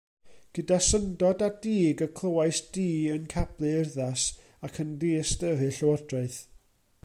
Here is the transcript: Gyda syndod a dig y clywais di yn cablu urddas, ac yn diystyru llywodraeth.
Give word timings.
Gyda 0.57 0.77
syndod 0.85 1.43
a 1.47 1.49
dig 1.65 2.01
y 2.05 2.07
clywais 2.21 2.61
di 2.77 2.87
yn 3.17 3.29
cablu 3.35 3.75
urddas, 3.83 4.25
ac 4.69 4.83
yn 4.85 4.97
diystyru 5.03 5.71
llywodraeth. 5.77 6.41